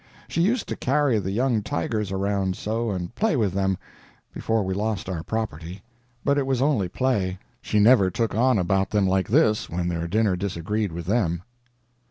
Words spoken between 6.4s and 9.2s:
was only play; she never took on about them